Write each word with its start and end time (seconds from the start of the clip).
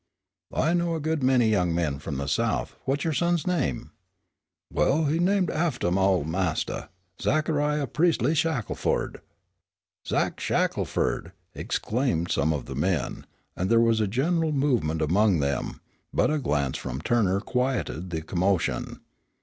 "I 0.55 0.73
know 0.73 0.95
a 0.95 0.99
good 0.99 1.21
many 1.21 1.47
young 1.47 1.75
men 1.75 1.99
from 1.99 2.17
the 2.17 2.25
South. 2.25 2.73
What's 2.85 3.03
your 3.03 3.13
son's 3.13 3.45
name?" 3.45 3.91
"Well, 4.73 5.05
he 5.05 5.19
named 5.19 5.51
aftah 5.51 5.91
my 5.91 6.01
ol' 6.01 6.23
mastah, 6.23 6.89
Zachariah 7.21 7.85
Priestley 7.85 8.33
Shackelford." 8.33 9.21
"Zach 10.07 10.39
Shackelford!" 10.39 11.33
exclaimed 11.53 12.31
some 12.31 12.51
of 12.51 12.65
the 12.65 12.73
men, 12.73 13.27
and 13.55 13.69
there 13.69 13.79
was 13.79 14.01
a 14.01 14.07
general 14.07 14.51
movement 14.53 15.03
among 15.03 15.37
them, 15.39 15.81
but 16.11 16.31
a 16.31 16.39
glance 16.39 16.79
from 16.79 16.99
Turner 17.01 17.39
quieted 17.39 18.09
the 18.09 18.23
commotion. 18.23 19.01